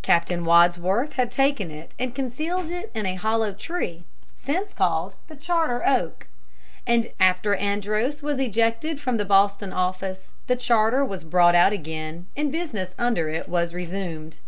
[0.00, 5.36] Captain Wadsworth had taken it and concealed it in a hollow tree, since called the
[5.36, 6.26] Charter Oak.
[7.20, 12.50] After Andros was ejected from the Boston office, the charter was brought out again, and
[12.50, 14.38] business under it was resumed.